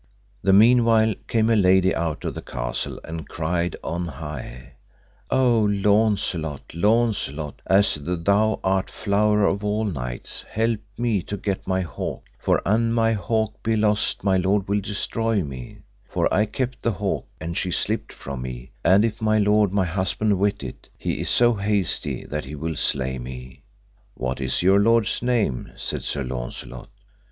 The 0.41 0.51
meanwhile 0.51 1.13
came 1.27 1.47
a 1.51 1.55
lady 1.55 1.93
out 1.93 2.25
of 2.25 2.33
the 2.33 2.41
castle 2.41 2.99
and 3.03 3.29
cried 3.29 3.75
on 3.83 4.07
high: 4.07 4.71
O 5.29 5.59
Launcelot, 5.69 6.73
Launcelot, 6.73 7.61
as 7.67 7.99
thou 8.03 8.59
art 8.63 8.89
flower 8.89 9.45
of 9.45 9.63
all 9.63 9.85
knights, 9.85 10.43
help 10.49 10.79
me 10.97 11.21
to 11.21 11.37
get 11.37 11.67
my 11.67 11.81
hawk, 11.81 12.25
for 12.39 12.63
an 12.65 12.93
my 12.93 13.13
hawk 13.13 13.61
be 13.61 13.75
lost 13.75 14.23
my 14.23 14.37
lord 14.37 14.67
will 14.67 14.81
destroy 14.81 15.43
me; 15.43 15.83
for 16.09 16.27
I 16.33 16.47
kept 16.47 16.81
the 16.81 16.93
hawk 16.93 17.27
and 17.39 17.55
she 17.55 17.69
slipped 17.69 18.11
from 18.11 18.41
me, 18.41 18.71
and 18.83 19.05
if 19.05 19.21
my 19.21 19.37
lord 19.37 19.71
my 19.71 19.85
husband 19.85 20.39
wit 20.39 20.63
it 20.63 20.89
he 20.97 21.21
is 21.21 21.29
so 21.29 21.53
hasty 21.53 22.25
that 22.25 22.45
he 22.45 22.55
will 22.55 22.75
slay 22.75 23.19
me. 23.19 23.61
What 24.15 24.41
is 24.41 24.63
your 24.63 24.79
lord's 24.79 25.21
name? 25.21 25.69
said 25.77 26.01
Sir 26.03 26.23
Launcelot. 26.23 26.89